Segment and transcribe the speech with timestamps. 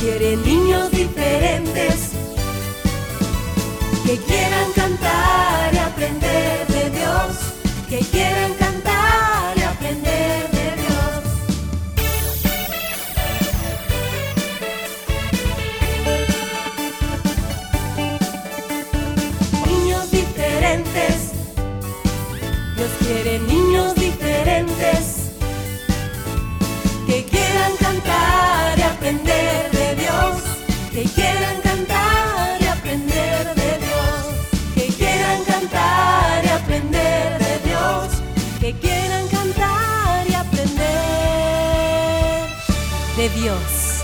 [0.00, 2.12] Dios quiere niños diferentes
[4.06, 6.59] que quieran cantar y aprender
[43.34, 44.02] Dios.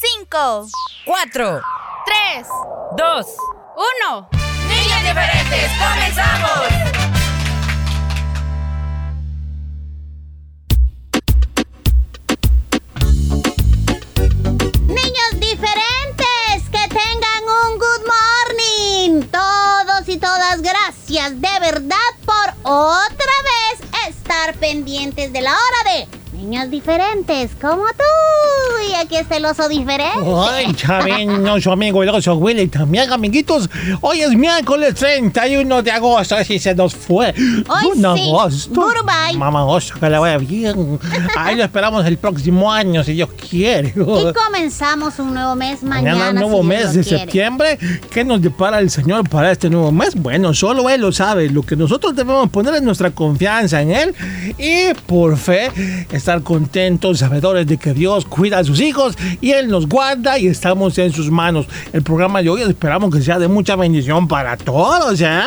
[0.00, 0.66] Cinco,
[1.06, 1.62] Cuatro,
[2.04, 2.46] tres,
[2.96, 3.26] dos,
[3.76, 4.28] uno.
[4.68, 6.93] niños diferentes, comenzamos.
[24.64, 28.33] Pendientes de la hora de niños diferentes como tú.
[29.04, 30.26] Aquí está el oso diferente.
[30.50, 33.68] Ay, Chabino, su amigo el oso Willy también, amiguitos.
[34.00, 37.34] Hoy es miércoles 31 de agosto, así se nos fue.
[37.68, 38.22] Hoy Un sí.
[38.30, 38.80] agosto.
[38.80, 39.36] Goodbye.
[39.36, 40.98] Mamá oso, que la vaya bien.
[41.36, 43.88] Ahí lo esperamos el próximo año, si Dios quiere.
[43.94, 46.18] Y comenzamos un nuevo mes mañana.
[46.18, 47.18] Mañana, nuevo si mes de quiere.
[47.18, 47.78] septiembre.
[48.10, 50.14] ¿Qué nos depara el Señor para este nuevo mes?
[50.14, 51.50] Bueno, solo Él lo sabe.
[51.50, 54.14] Lo que nosotros debemos poner es nuestra confianza en Él
[54.56, 55.70] y por fe
[56.10, 58.93] estar contentos, sabedores de que Dios cuida a sus hijos
[59.40, 61.66] y Él nos guarda y estamos en sus manos.
[61.92, 65.40] El programa de hoy esperamos que sea de mucha bendición para todos, ¿eh?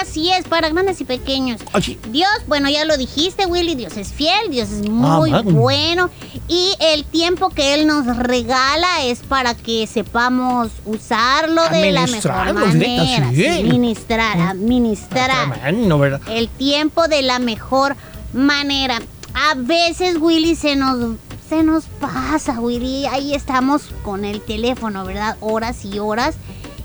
[0.00, 1.60] Así es, para grandes y pequeños.
[1.74, 6.10] Oye, Dios, bueno, ya lo dijiste, Willy, Dios es fiel, Dios es muy Ah, bueno.
[6.48, 12.52] Y el tiempo que Él nos regala es para que sepamos usarlo de la mejor
[12.52, 13.30] manera.
[13.30, 13.42] sí.
[13.44, 15.52] Sí, Ministrar, administrar.
[15.60, 16.20] tremendo, ¿verdad?
[16.28, 17.96] El tiempo de la mejor
[18.32, 19.00] manera.
[19.34, 21.16] A veces, Willy, se nos,
[21.52, 23.04] se nos pasa, Willy.
[23.04, 25.36] Ahí estamos con el teléfono, ¿verdad?
[25.40, 26.34] Horas y horas.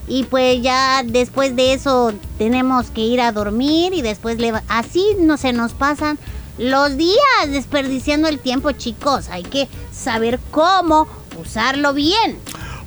[0.10, 5.06] Y pues ya después de eso tenemos que ir a dormir y después leva- así
[5.22, 6.20] no se nos pasan
[6.58, 7.18] los días
[7.50, 9.30] desperdiciando el tiempo, chicos.
[9.30, 11.08] Hay que saber cómo
[11.42, 12.38] usarlo bien.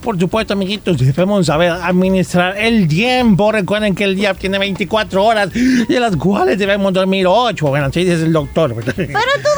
[0.03, 3.53] Por supuesto, amiguitos, debemos saber administrar el tiempo.
[3.53, 7.67] Recuerden que el día tiene 24 horas, de las cuales debemos dormir 8.
[7.69, 8.75] Bueno, así dice el doctor.
[8.75, 9.49] Pero tú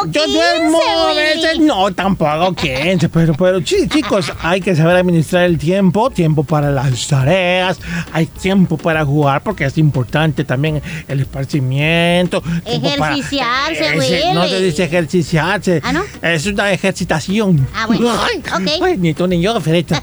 [0.00, 4.74] como 15, Yo duermo a veces, no, tampoco 15, pero, pero sí, chicos, hay que
[4.76, 7.78] saber administrar el tiempo, tiempo para las tareas,
[8.12, 12.42] hay tiempo para jugar, porque es importante también el esparcimiento.
[12.64, 14.50] Ejerciciarse, Ese- No Willy.
[14.52, 16.02] se dice ejerciciarse, ¿Ah, no?
[16.22, 17.66] es una ejercitación.
[17.74, 18.38] Ah, bueno, Ay,
[18.78, 18.82] ok.
[18.84, 20.02] ay, ni tú ni yo, Ferita.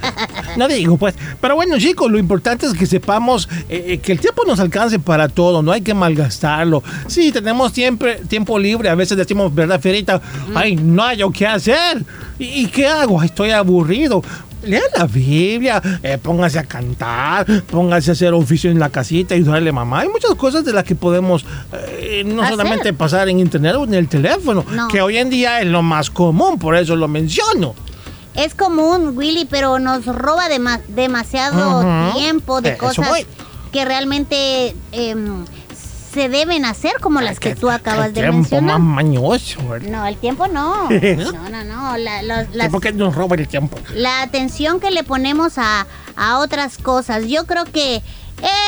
[0.57, 1.15] No digo, pues.
[1.41, 4.99] Pero bueno, chicos, lo importante es que sepamos eh, eh, que el tiempo nos alcance
[4.99, 6.83] para todo, no hay que malgastarlo.
[7.07, 9.79] Sí, tenemos siempre tiempo libre, a veces decimos, ¿verdad,
[10.55, 12.03] Ay, no hay yo qué hacer.
[12.39, 13.21] ¿Y, y qué hago?
[13.23, 14.21] Estoy aburrido.
[14.63, 19.39] Lea la Biblia, eh, póngase a cantar, póngase a hacer oficio en la casita y
[19.39, 20.01] ayudarle a mamá.
[20.01, 22.55] Hay muchas cosas de las que podemos eh, no Hacer.
[22.57, 24.87] solamente pasar en internet o en el teléfono, No.
[24.89, 27.75] que hoy en día es lo más común, por eso lo menciono.
[28.33, 33.07] Es común, Willy, pero nos roba dema- demasiado tiempo de Eh, cosas
[33.71, 35.45] que realmente em,
[36.17, 38.79] se deben hacer, como las que tú acabas el de tiempo mencionar.
[38.79, 39.87] más mañoso, ¿verdad?
[39.89, 40.89] No, el tiempo no.
[40.89, 41.97] No, no, no.
[41.97, 43.77] La, los- las- porque nos roba el tiempo.
[43.93, 45.85] la atención que le ponemos a,
[46.15, 47.25] a otras cosas.
[47.27, 48.01] Yo creo que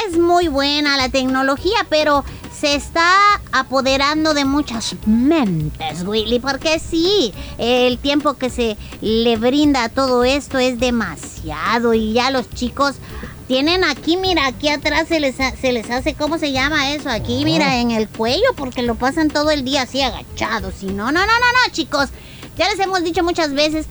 [0.10, 2.24] es muy buena la tecnología, pero
[2.56, 3.14] se está
[3.52, 10.24] apoderando de muchas mentes, Willy, porque sí, el tiempo que se le brinda a todo
[10.24, 12.96] esto es demasiado y ya los chicos
[13.50, 17.10] tienen aquí, mira, aquí atrás se les, ha- se les hace, ¿cómo se llama eso?
[17.10, 20.76] Aquí, mira, en el cuello, porque lo pasan todo el día así agachados.
[20.84, 21.26] Y no, no, no, no,
[21.66, 22.10] no, chicos.
[22.58, 23.88] Ya les hemos dicho muchas veces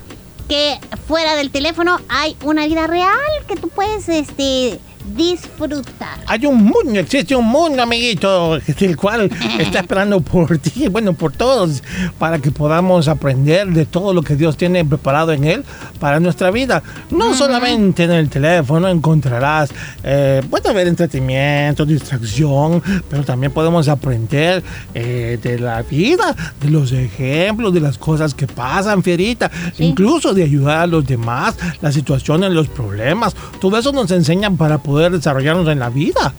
[0.49, 0.79] que
[1.09, 3.19] fuera del teléfono hay una vida real
[3.49, 4.79] que tú puedes, este,
[5.17, 6.19] disfrutar.
[6.27, 11.33] Hay un mundo, existe un mundo, amiguito, el cual está esperando por ti, bueno, por
[11.33, 11.83] todos,
[12.19, 15.65] para que podamos aprender de todo lo que Dios tiene preparado en él
[15.99, 16.83] para nuestra vida.
[17.11, 19.71] No solamente en el teléfono encontrarás,
[20.03, 24.63] eh, puede haber entretenimiento, distracción, pero también podemos aprender
[24.95, 30.43] eh, de la vida, de los ejemplos, de las cosas que pasan, Fierita, incluso de
[30.43, 33.35] ayudar a los demás, las situaciones, los problemas.
[33.61, 36.35] Todo eso nos enseñan para poder desarrollarnos en la vida.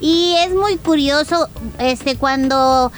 [0.00, 1.48] Y es muy curioso,
[1.78, 2.92] este, cuando,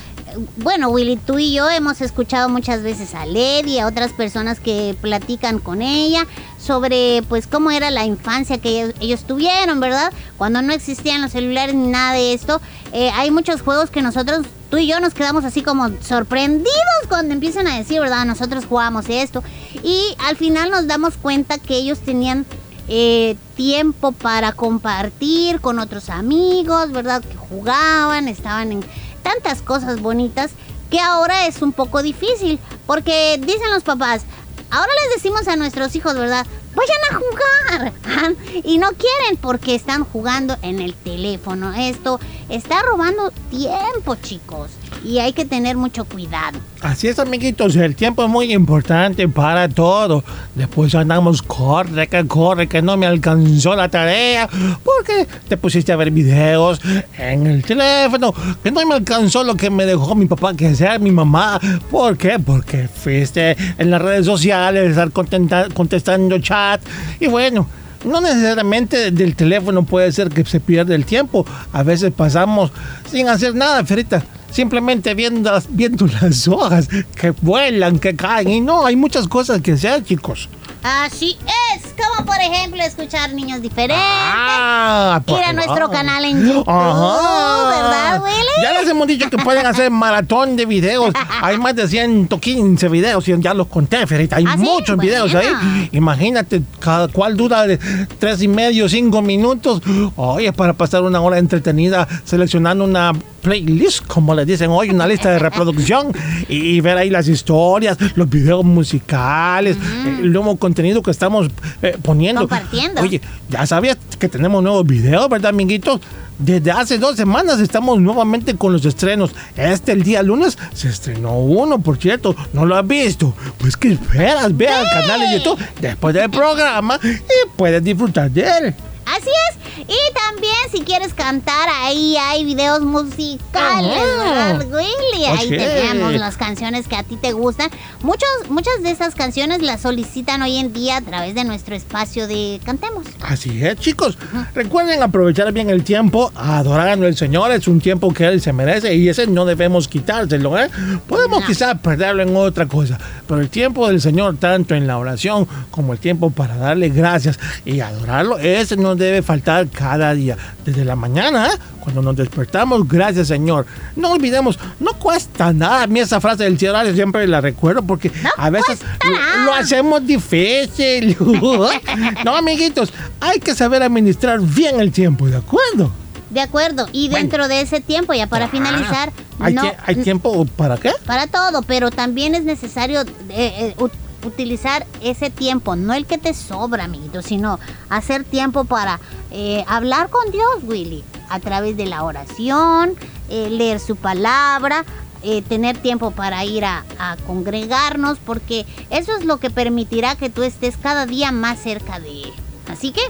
[0.57, 4.61] bueno, Willy, tú y yo hemos escuchado muchas veces a Led y a otras personas
[4.61, 6.27] que platican con ella
[6.59, 10.13] sobre, pues, cómo era la infancia que ellos, tuvieron, ¿verdad?
[10.39, 12.61] Cuando no existían los celulares ni nada de esto.
[12.93, 16.71] Eh, hay muchos juegos que nosotros, tú y yo, nos quedamos así como sorprendidos
[17.09, 18.25] cuando empiezan a decir, ¿verdad?
[18.25, 19.43] Nosotros jugábamos esto.
[19.83, 22.47] Y al final nos damos cuenta que ellos tenían
[22.89, 27.23] eh, tiempo para compartir con otros amigos, ¿verdad?
[27.23, 28.85] Que jugaban, estaban en
[29.23, 30.51] tantas cosas bonitas
[30.91, 34.23] que ahora es un poco difícil, porque dicen los papás,
[34.71, 36.47] ahora les decimos a nuestros hijos, ¿verdad?
[36.75, 38.35] Vayan a jugar.
[38.65, 41.73] y no quieren porque están jugando en el teléfono.
[41.75, 44.71] Esto está robando tiempo, chicos.
[45.05, 46.59] Y hay que tener mucho cuidado.
[46.81, 50.25] Así es, amiguitos, el tiempo es muy importante para todo.
[50.55, 54.49] Después andamos, corre, que corre, que no me alcanzó la tarea,
[54.83, 56.81] porque te pusiste a ver videos
[57.19, 60.99] en el teléfono, que no me alcanzó lo que me dejó mi papá que hacer,
[61.01, 61.61] mi mamá.
[61.91, 62.39] ¿Por qué?
[62.39, 66.81] Porque fuiste en las redes sociales, estar contestando chat,
[67.21, 67.69] y bueno.
[68.05, 71.47] No necesariamente del teléfono puede ser que se pierda el tiempo.
[71.73, 72.71] A veces pasamos
[73.11, 74.23] sin hacer nada, Ferita.
[74.55, 76.89] Simplemente viendo, viendo las hojas
[77.21, 78.49] que vuelan, que caen.
[78.49, 80.49] Y no, hay muchas cosas que hacer, chicos.
[80.87, 81.39] Así
[81.75, 83.97] es, como por ejemplo escuchar niños diferentes.
[83.99, 88.63] Ah, Ir a nuestro canal en YouTube, ¿verdad, Willy?
[88.63, 91.15] Ya les hemos dicho que pueden hacer maratón de videos.
[91.41, 94.37] Hay más de 115 videos, y ya los conté, Ferita.
[94.37, 94.63] Hay ¿Ah, sí?
[94.63, 95.59] muchos videos Bueno.
[95.59, 95.89] ahí.
[95.93, 97.79] Imagínate, cada cual dura de
[98.19, 99.81] tres y medio, cinco minutos.
[100.17, 103.13] Oye, para pasar una hora entretenida seleccionando una
[103.45, 106.13] playlist, como le dicen hoy, una lista de reproducción
[106.49, 111.49] y, ver ahí las historias, los videos musicales, el nuevo contenido que estamos
[111.83, 112.43] eh, poniendo.
[112.43, 113.01] Compartiendo.
[113.01, 116.01] Oye, ya sabías que tenemos nuevos videos, ¿verdad, amiguitos?
[116.37, 119.31] Desde hace dos semanas estamos nuevamente con los estrenos.
[119.57, 122.35] Este, el día lunes, se estrenó uno, por cierto.
[122.53, 123.33] ¿No lo has visto?
[123.59, 128.43] Pues que esperas, ve al canal de YouTube después del programa y puedes disfrutar de
[128.43, 128.75] él.
[129.07, 129.64] Así es.
[129.79, 133.91] Y también si quieres cantar, ahí hay videos musicales.
[133.97, 135.25] ¿verdad, Willy?
[135.27, 137.71] Ahí tenemos las canciones que a ti te gustan.
[138.03, 142.27] Muchos, muchas de esas canciones las solicitan hoy en día a través de nuestro espacio
[142.27, 143.07] de Cantemos.
[143.23, 144.17] Así es, chicos.
[144.55, 147.51] Recuerden aprovechar bien el tiempo, adorando al Señor.
[147.53, 150.71] Es un tiempo que Él se merece y ese no debemos quitárselo, ¿eh?
[151.09, 151.47] Podemos No.
[151.47, 155.93] quizás perderlo en otra cosa, pero el tiempo del Señor, tanto en la oración como
[155.93, 160.37] el tiempo para darle gracias y adorarlo, ese no debe faltar cada día.
[160.65, 161.59] Desde la mañana, ¿eh?
[161.81, 163.67] cuando nos despertamos, gracias, Señor.
[163.97, 165.83] No olvidemos, no cuesta nada.
[165.83, 170.07] A mí esa frase del cielo siempre la recuerdo porque a veces lo, lo hacemos
[170.07, 171.17] difícil.
[172.25, 175.91] no, amiguitos, hay que saber administrar bien el tiempo, ¿de acuerdo?
[176.31, 176.89] De acuerdo.
[176.93, 177.19] Y Bueno.
[177.23, 180.93] dentro de ese tiempo, ya para finalizar, ¿Hay, no, ¿Hay tiempo para qué?
[181.07, 183.93] para todo, pero también es necesario eh, eh, ut-
[184.25, 188.99] utilizar ese tiempo, no el que te sobra, amiguito, sino hacer tiempo para
[189.35, 192.95] eh, hablar con Dios, Willy, a través de la oración,
[193.29, 194.85] eh, leer su palabra,
[195.23, 200.31] eh, tener tiempo para ir a, a congregarnos, porque eso es lo que permitirá que
[200.31, 202.33] tú estés cada día más cerca de Él.
[202.71, 203.01] Así que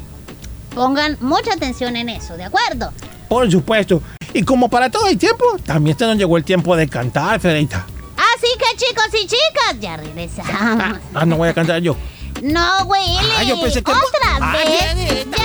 [0.74, 2.92] pongan mucha atención en eso, ¿de acuerdo?
[3.28, 4.00] Por supuesto.
[4.32, 7.86] Y como para todo el tiempo, también se nos llegó el tiempo de cantar, Ferita.
[8.16, 10.98] Así que chicos y chicas, ya regresamos.
[11.14, 11.96] Ah, no voy a cantar yo.
[12.42, 13.16] No, Willy.
[13.38, 15.26] Ah, yo pensé que- Otra Ah, vez.
[15.30, 15.43] Ya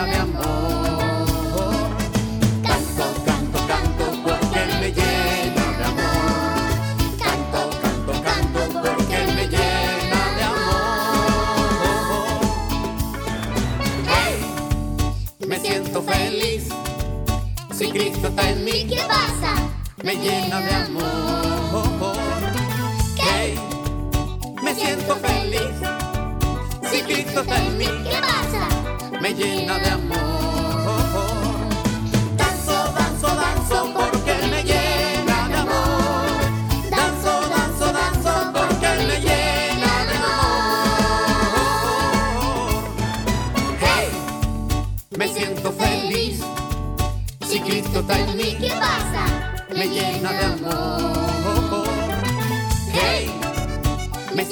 [0.00, 1.90] llena de amor.
[2.62, 6.70] Canto, canto, canto porque él me llena de amor.
[7.18, 11.60] Canto, canto, canto porque él me llena de amor.
[14.06, 14.34] ¡Hey!
[15.46, 16.68] Me siento feliz.
[17.72, 19.54] Si Cristo está en mí, ¿qué pasa?
[20.02, 20.89] Me llena de amor.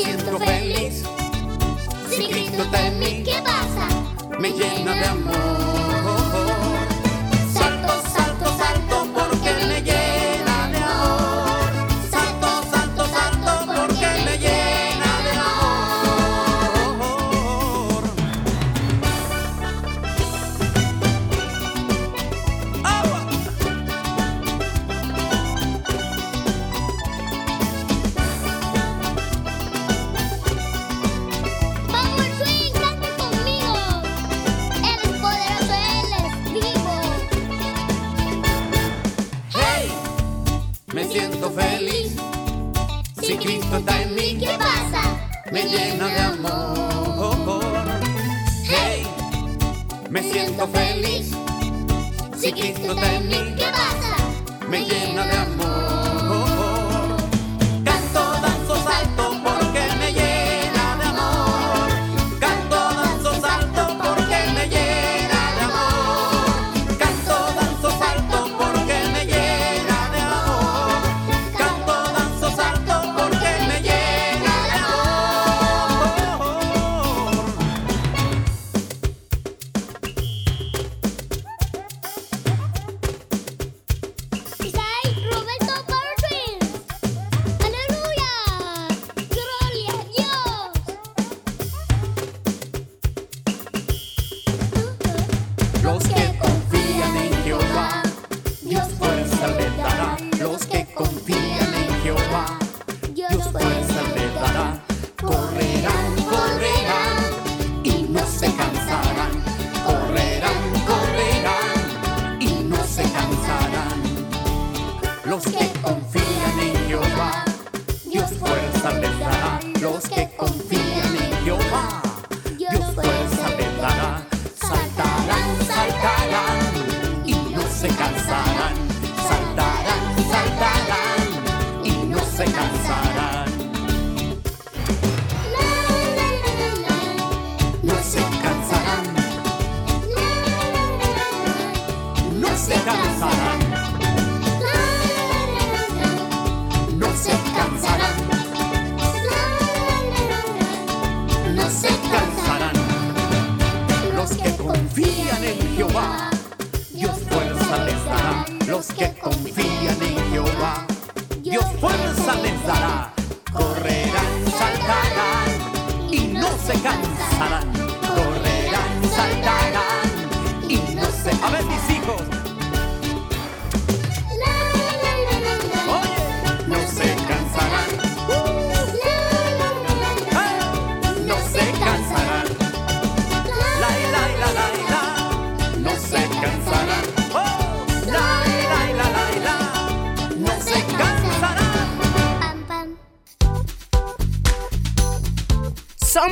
[0.09, 1.05] siento feliz.
[2.11, 3.89] Si Cristo está en mí, ¿qué pasa?
[4.39, 5.78] Me llena de amor.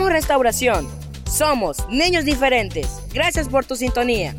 [0.09, 0.89] restauración.
[1.31, 2.89] Somos niños diferentes.
[3.13, 4.35] Gracias por tu sintonía.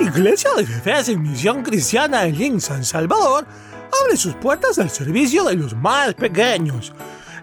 [0.00, 3.46] Iglesia de Bebés y Misión Cristiana en Link, San Salvador,
[4.02, 6.94] abre sus puertas al servicio de los más pequeños.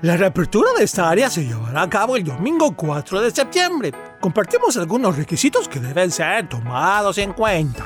[0.02, 3.94] La reapertura de esta área se llevará a cabo el domingo 4 de septiembre.
[4.20, 7.86] Compartimos algunos requisitos que deben ser tomados en cuenta.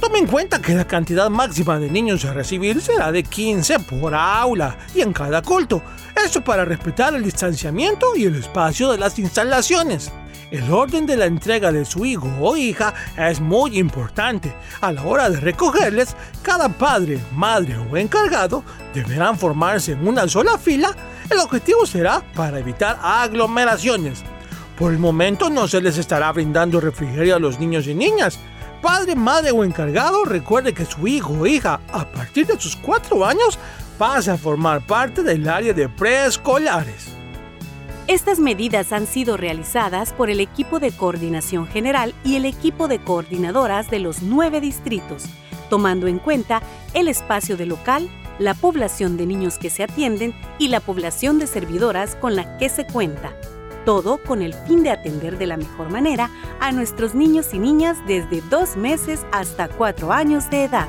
[0.00, 4.14] Tome en cuenta que la cantidad máxima de niños a recibir será de 15 por
[4.14, 5.82] aula y en cada culto.
[6.14, 10.12] Esto para respetar el distanciamiento y el espacio de las instalaciones.
[10.50, 14.54] El orden de la entrega de su hijo o hija es muy importante.
[14.80, 20.58] A la hora de recogerles, cada padre, madre o encargado deberán formarse en una sola
[20.58, 20.94] fila.
[21.30, 24.22] El objetivo será para evitar aglomeraciones.
[24.78, 28.38] Por el momento no se les estará brindando refrigerio a los niños y niñas,
[28.84, 33.24] Padre, madre o encargado recuerde que su hijo o hija a partir de sus 4
[33.24, 33.58] años
[33.96, 37.08] pasa a formar parte del área de preescolares.
[38.08, 42.98] Estas medidas han sido realizadas por el equipo de coordinación general y el equipo de
[42.98, 45.24] coordinadoras de los nueve distritos,
[45.70, 46.60] tomando en cuenta
[46.92, 51.46] el espacio de local, la población de niños que se atienden y la población de
[51.46, 53.32] servidoras con la que se cuenta.
[53.84, 57.98] Todo con el fin de atender de la mejor manera a nuestros niños y niñas
[58.06, 60.88] desde dos meses hasta cuatro años de edad.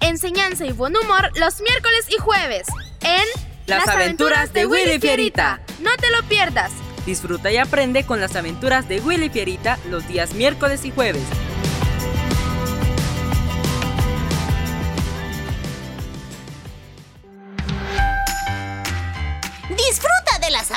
[0.00, 2.66] Enseñanza y buen humor los miércoles y jueves
[3.00, 5.62] en Las aventuras de Willy Fierita.
[5.80, 6.70] No te lo pierdas.
[7.06, 11.24] Disfruta y aprende con las aventuras de Willy Fierita los días miércoles y jueves.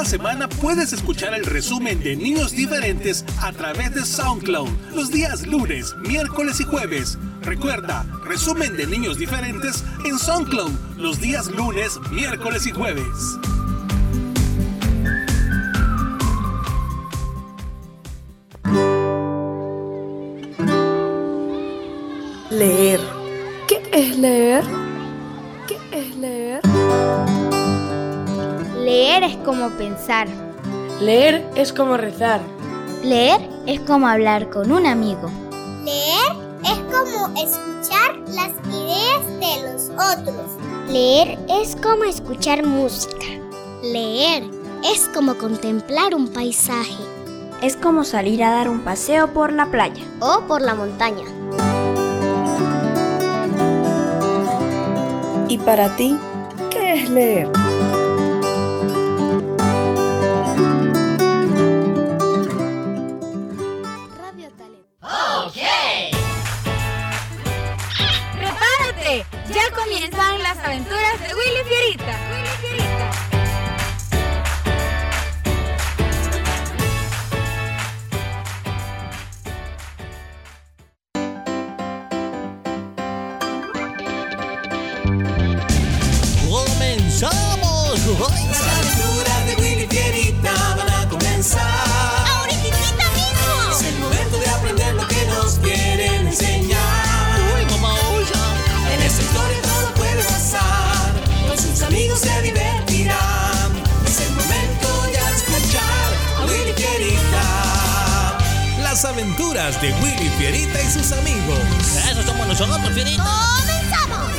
[0.00, 5.46] Cada semana puedes escuchar el resumen de Niños Diferentes a través de SoundCloud los días
[5.46, 7.18] lunes, miércoles y jueves.
[7.42, 13.04] Recuerda, resumen de Niños Diferentes en SoundCloud los días lunes, miércoles y jueves.
[29.60, 30.26] Como pensar.
[31.00, 32.40] Leer es como rezar.
[33.02, 35.30] Leer es como hablar con un amigo.
[35.84, 36.32] Leer
[36.64, 40.50] es como escuchar las ideas de los otros.
[40.88, 43.26] Leer es como escuchar música.
[43.82, 44.44] Leer
[44.82, 47.04] es como contemplar un paisaje.
[47.60, 51.24] Es como salir a dar un paseo por la playa o por la montaña.
[55.48, 56.16] ¿Y para ti,
[56.70, 57.50] qué es leer?
[69.84, 72.39] Comienzan las aventuras de Willy Fierita.
[109.02, 111.58] Las aventuras de Willy Fierita y sus amigos.
[112.10, 113.24] Eso somos nosotros, Fierita.
[113.56, 114.30] ¡Comenzamos!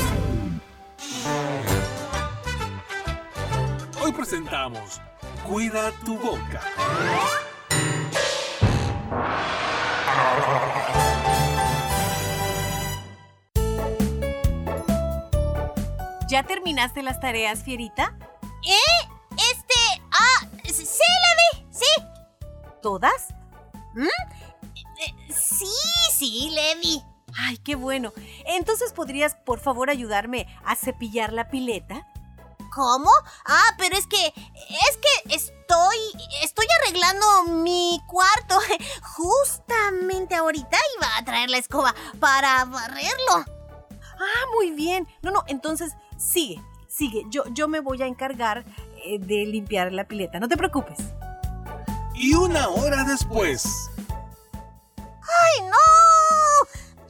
[4.03, 5.01] Hoy presentamos
[5.47, 6.61] Cuida tu boca.
[16.29, 18.15] ¿Ya terminaste las tareas, Fierita?
[18.63, 19.09] ¿Eh?
[19.31, 20.03] Este...
[20.11, 22.03] Ah, sí, Levi, sí.
[22.83, 23.33] ¿Todas?
[23.95, 24.07] ¿Mm?
[25.57, 25.65] Sí,
[26.13, 27.03] sí, Levi.
[27.37, 28.13] Ay, qué bueno.
[28.45, 32.07] Entonces, ¿podrías, por favor, ayudarme a cepillar la pileta?
[32.73, 33.11] ¿Cómo?
[33.45, 34.27] Ah, pero es que...
[34.27, 35.97] Es que estoy...
[36.43, 38.59] Estoy arreglando mi cuarto.
[39.15, 43.45] Justamente ahorita iba a traer la escoba para barrerlo.
[44.21, 45.07] Ah, muy bien.
[45.21, 47.23] No, no, entonces sigue, sigue.
[47.29, 48.65] Yo, yo me voy a encargar
[49.03, 50.39] eh, de limpiar la pileta.
[50.39, 50.99] No te preocupes.
[52.13, 53.89] Y una hora después.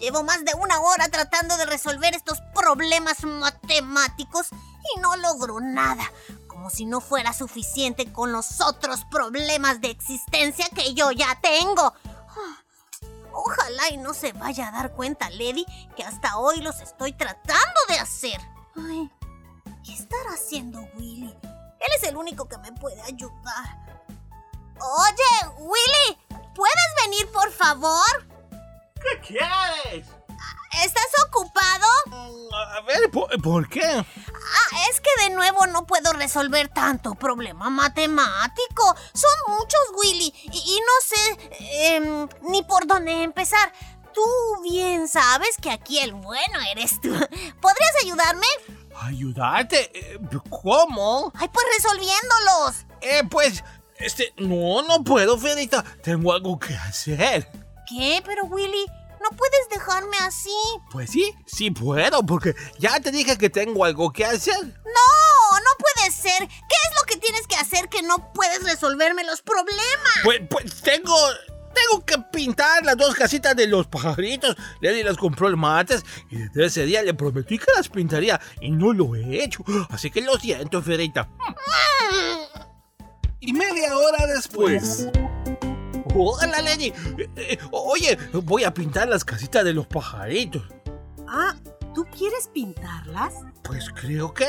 [0.02, 4.48] Llevo más de una hora tratando de resolver estos problemas matemáticos
[4.96, 6.12] y no logro nada.
[6.48, 11.94] Como si no fuera suficiente con los otros problemas de existencia que yo ya tengo.
[13.32, 17.80] Ojalá y no se vaya a dar cuenta Lady que hasta hoy los estoy tratando
[17.88, 18.42] de hacer.
[18.76, 19.08] Ay,
[19.86, 21.38] ¿qué estará haciendo Willy?
[21.44, 23.78] Él es el único que me puede ayudar.
[24.80, 26.18] Oye, Willy,
[26.56, 28.31] ¿puedes venir por favor?
[29.02, 30.08] ¿Qué quieres?
[30.84, 31.88] ¿Estás ocupado?
[32.76, 33.84] A ver, ¿por, por qué?
[33.84, 38.96] Ah, es que de nuevo no puedo resolver tanto problema matemático.
[39.14, 43.72] Son muchos, Willy, y, y no sé em, ni por dónde empezar.
[44.14, 44.24] Tú
[44.64, 47.10] bien sabes que aquí el bueno eres tú.
[47.62, 48.48] ¿Podrías ayudarme?
[49.02, 49.92] ¿Ayudarte?
[49.94, 51.32] Eh, ¿Cómo?
[51.36, 52.86] Ay, pues resolviéndolos.
[53.02, 53.64] Eh, pues,
[53.98, 55.84] este, no, no puedo, Fierita.
[56.04, 57.50] Tengo algo que hacer.
[57.92, 58.22] ¿Qué?
[58.26, 58.86] Pero Willy,
[59.22, 60.56] no puedes dejarme así.
[60.92, 64.56] Pues sí, sí puedo, porque ya te dije que tengo algo que hacer.
[64.64, 66.48] No, no puede ser.
[66.48, 70.14] ¿Qué es lo que tienes que hacer que no puedes resolverme los problemas?
[70.24, 71.16] Pues, pues tengo,
[71.74, 74.56] tengo que pintar las dos casitas de los pajaritos.
[74.80, 78.72] Lady las compró el martes y desde ese día le prometí que las pintaría y
[78.72, 79.64] no lo he hecho.
[79.90, 81.30] Así que lo siento, Fierita.
[83.40, 85.08] Y media hora después.
[86.14, 86.88] Hola, Lady.
[87.18, 90.62] Eh, eh, oye, voy a pintar las casitas de los pajaritos.
[91.28, 91.56] Ah,
[91.96, 93.34] ¿tú quieres pintarlas?
[93.64, 94.46] Pues creo que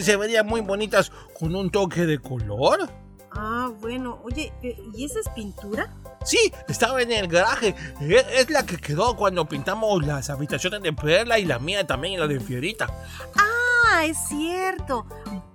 [0.00, 2.90] se verían muy bonitas con un toque de color.
[3.30, 5.94] Ah, bueno, oye, ¿y esa es pintura?
[6.24, 7.76] Sí, estaba en el garaje.
[8.00, 12.14] Es, es la que quedó cuando pintamos las habitaciones de Perla y la mía también
[12.14, 12.88] y la de Fierita.
[13.36, 15.06] Ah, es cierto.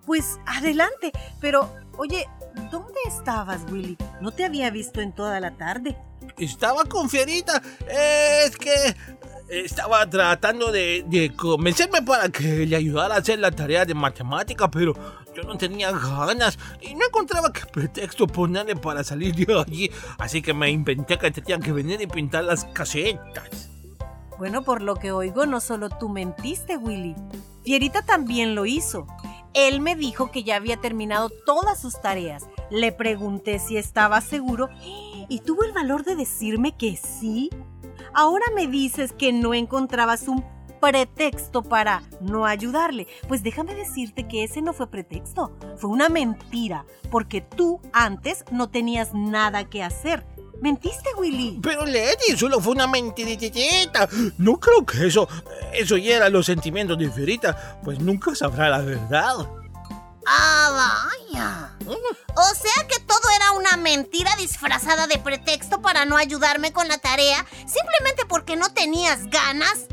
[0.05, 2.27] Pues adelante, pero oye,
[2.71, 3.97] ¿dónde estabas, Willy?
[4.21, 5.97] No te había visto en toda la tarde.
[6.37, 7.61] Estaba con Fierita.
[7.87, 8.95] Es que
[9.49, 14.69] estaba tratando de, de convencerme para que le ayudara a hacer la tarea de matemática,
[14.69, 14.93] pero
[15.35, 19.91] yo no tenía ganas y no encontraba qué pretexto ponerle para salir de allí.
[20.17, 23.69] Así que me inventé que tenían que venir y pintar las casetas.
[24.37, 27.15] Bueno, por lo que oigo, no solo tú mentiste, Willy.
[27.63, 29.07] Fierita también lo hizo.
[29.53, 32.47] Él me dijo que ya había terminado todas sus tareas.
[32.69, 34.69] Le pregunté si estaba seguro
[35.29, 37.49] y tuvo el valor de decirme que sí.
[38.13, 40.43] Ahora me dices que no encontrabas un
[40.81, 43.07] pretexto para no ayudarle.
[43.27, 48.69] Pues déjame decirte que ese no fue pretexto, fue una mentira, porque tú antes no
[48.69, 50.25] tenías nada que hacer.
[50.63, 51.59] ¿Mentiste, Willy?
[51.61, 54.07] Pero Lady, solo fue una mentiritita.
[54.37, 55.27] No creo que eso,
[55.73, 59.45] eso hiera los sentimientos de Fierita, pues nunca sabrá la verdad.
[60.25, 61.75] Ah, vaya.
[61.85, 66.97] O sea que todo era una mentira disfrazada de pretexto para no ayudarme con la
[66.97, 69.87] tarea, simplemente porque no tenías ganas.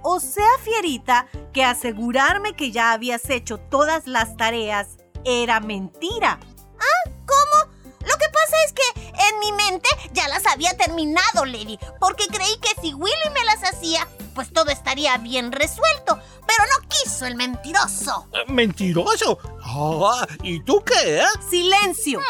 [0.00, 6.40] O sea, Fierita, que asegurarme que ya habías hecho todas las tareas era mentira.
[6.78, 7.10] ¿Ah?
[8.64, 13.30] Es que en mi mente ya las había terminado, Lady, porque creí que si Willy
[13.34, 16.18] me las hacía, pues todo estaría bien resuelto.
[16.46, 18.28] Pero no quiso el mentiroso.
[18.48, 19.38] ¿Mentiroso?
[19.62, 21.18] Ah, ¿Y tú qué?
[21.18, 21.24] Eh?
[21.48, 22.20] ¡Silencio!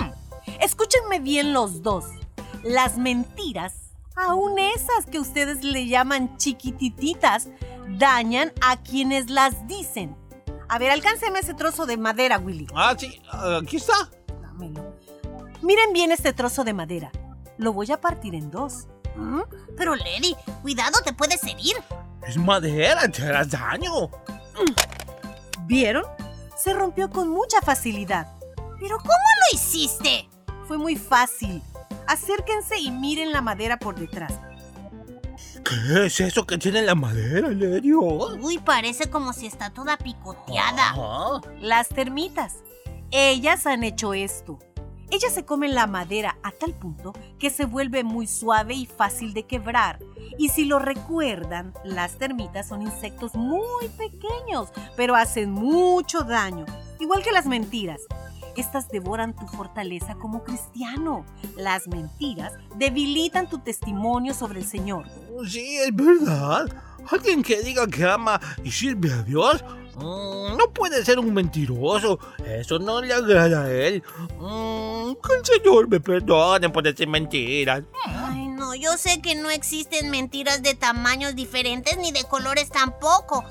[0.61, 2.05] Escúchenme bien los dos.
[2.63, 3.75] Las mentiras,
[4.17, 7.49] aun esas que ustedes le llaman chiquitititas,
[7.89, 10.17] dañan a quienes las dicen.
[10.69, 12.67] A ver, alcánceme ese trozo de madera, Willy.
[12.75, 14.11] Ah, sí, aquí está.
[14.41, 14.97] Dámelo.
[15.63, 17.11] Miren bien este trozo de madera.
[17.59, 18.87] Lo voy a partir en dos.
[19.17, 19.43] ¿Mm?
[19.77, 21.77] Pero Lady, cuidado, te puedes herir.
[22.27, 24.11] Es madera, te harás daño.
[25.67, 26.05] ¿Vieron?
[26.57, 28.33] Se rompió con mucha facilidad.
[28.81, 30.29] ¿Pero cómo lo hiciste?
[30.67, 31.63] Fue muy fácil.
[32.07, 34.33] Acérquense y miren la madera por detrás.
[35.65, 37.93] ¿Qué es eso que tiene la madera, Lady?
[37.93, 40.91] Uy, parece como si está toda picoteada.
[40.91, 41.41] Ajá.
[41.61, 42.57] Las termitas.
[43.11, 44.59] Ellas han hecho esto.
[45.11, 49.35] Ellas se comen la madera a tal punto que se vuelve muy suave y fácil
[49.35, 50.01] de quebrar.
[50.39, 56.67] Y si lo recuerdan, las termitas son insectos muy pequeños, pero hacen mucho daño,
[56.99, 58.03] igual que las mentiras.
[58.57, 61.27] Estas devoran tu fortaleza como cristiano.
[61.57, 65.05] Las mentiras debilitan tu testimonio sobre el Señor.
[65.47, 66.67] Sí, es verdad.
[67.11, 69.63] Alguien que diga que ama y sirve a Dios
[69.97, 72.19] mm, no puede ser un mentiroso.
[72.45, 74.03] Eso no le agrada a él.
[74.39, 77.83] Mm, que el Señor me perdone por decir mentiras.
[78.05, 83.45] Ay, no, yo sé que no existen mentiras de tamaños diferentes ni de colores tampoco.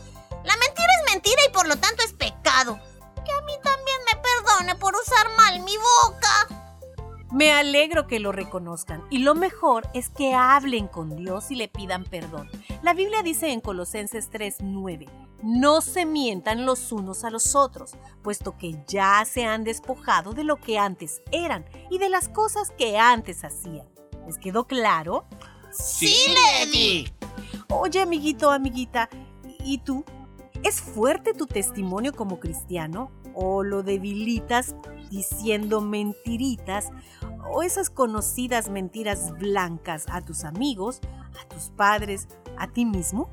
[0.44, 2.80] La mentira es mentira y por lo tanto es pecado.
[3.26, 6.66] Que a mí también me perdone por usar mal mi boca.
[7.32, 11.68] Me alegro que lo reconozcan y lo mejor es que hablen con Dios y le
[11.68, 12.50] pidan perdón.
[12.82, 15.10] La Biblia dice en Colosenses 3:9,
[15.44, 17.94] no se mientan los unos a los otros,
[18.24, 22.72] puesto que ya se han despojado de lo que antes eran y de las cosas
[22.72, 23.88] que antes hacían.
[24.26, 25.26] ¿Les quedó claro?
[25.72, 27.12] Sí, Leti.
[27.70, 29.10] Oye, amiguito, amiguita,
[29.60, 30.04] ¿y tú?
[30.64, 33.12] ¿Es fuerte tu testimonio como cristiano?
[33.34, 34.76] ¿O lo debilitas
[35.12, 36.90] diciendo mentiritas?
[37.52, 41.02] ¿O esas conocidas mentiras blancas a tus amigos,
[41.40, 43.30] a tus padres, a ti mismo?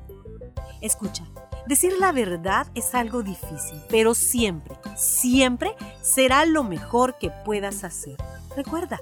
[0.81, 1.25] Escucha,
[1.67, 8.17] decir la verdad es algo difícil, pero siempre, siempre será lo mejor que puedas hacer.
[8.55, 8.99] Recuerda,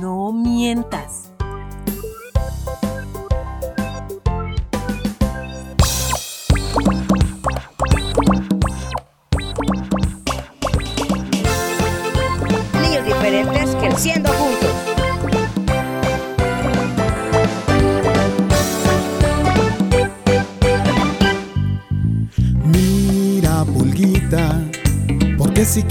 [0.00, 1.32] no mientas.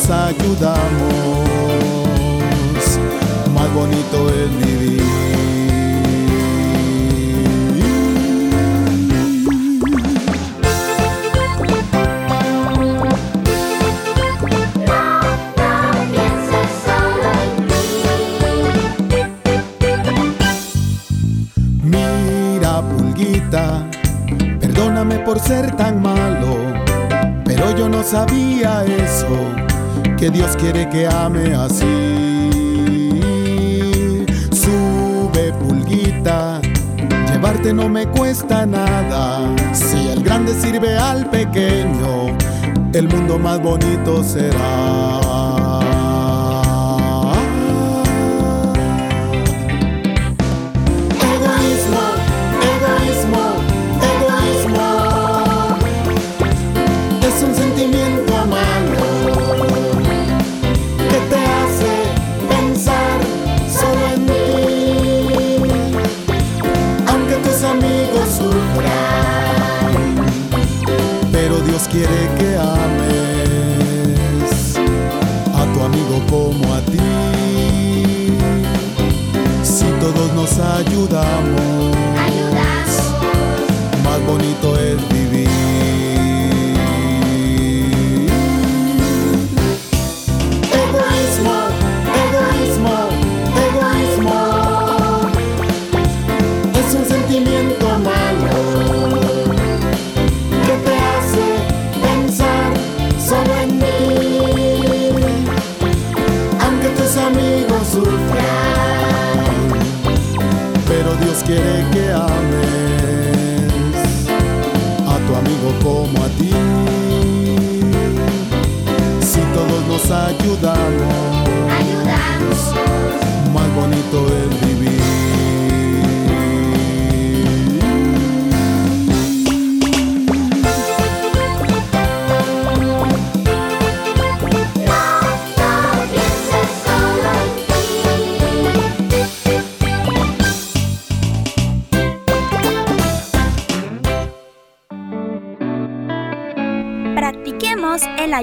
[0.00, 1.48] Nos ayudamos,
[3.54, 5.02] más bonito es vivir.
[21.82, 23.86] Mira, pulguita,
[24.60, 26.56] perdóname por ser tan malo,
[27.44, 29.69] pero yo no sabía eso,
[30.20, 31.86] que Dios quiere que ame así.
[34.52, 36.60] Sube, pulguita,
[37.32, 39.40] llevarte no me cuesta nada.
[39.72, 42.36] Si el grande sirve al pequeño,
[42.92, 45.49] el mundo más bonito será.
[71.90, 73.66] Quiere que ames
[75.54, 76.98] a tu amigo como a ti.
[79.62, 82.19] Si todos nos ayudamos,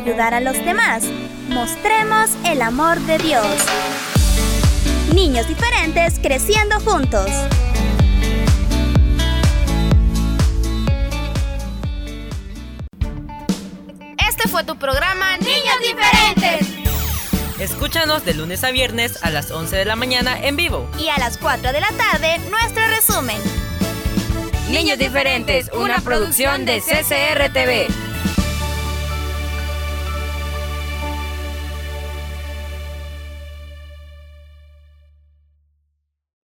[0.08, 1.04] ayudar a los demás.
[1.50, 3.46] Mostremos el amor de Dios.
[5.13, 7.30] Niños diferentes creciendo juntos.
[14.17, 16.70] Este fue tu programa Niños Diferentes.
[17.60, 20.89] Escúchanos de lunes a viernes a las 11 de la mañana en vivo.
[20.98, 23.41] Y a las 4 de la tarde, nuestro resumen.
[24.70, 27.88] Niños Diferentes, una producción de CCR TV.